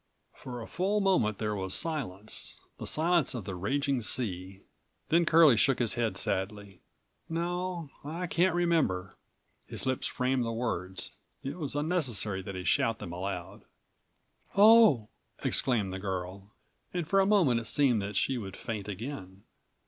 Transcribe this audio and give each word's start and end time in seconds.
For 0.33 0.63
a 0.63 0.67
full 0.67 0.99
moment 0.99 1.37
there 1.37 1.53
was 1.55 1.75
silence, 1.75 2.59
the 2.79 2.87
silence 2.87 3.35
of 3.35 3.45
the 3.45 3.53
raging 3.53 4.01
sea. 4.01 4.61
Then 5.09 5.25
Curlie 5.27 5.55
shook 5.57 5.77
his 5.77 5.93
head 5.93 6.17
sadly. 6.17 6.81
"No, 7.29 7.91
I 8.03 8.25
can't 8.25 8.55
remember," 8.55 9.13
his 9.67 9.85
lips 9.85 10.07
framed 10.07 10.43
the 10.43 10.51
words. 10.51 11.11
It 11.43 11.59
was 11.59 11.75
unnecessary 11.75 12.41
that 12.41 12.55
he 12.55 12.63
shout 12.63 12.97
them 12.97 13.13
aloud. 13.13 13.61
"Oh!" 14.57 15.09
exclaimed 15.43 15.93
the 15.93 15.99
girl, 15.99 16.49
and 16.91 17.07
for 17.07 17.19
a 17.19 17.27
moment 17.27 17.59
it 17.59 17.65
seemed 17.67 18.01
that 18.01 18.15
she 18.15 18.39
would 18.39 18.57
faint 18.57 18.87
again. 18.87 19.43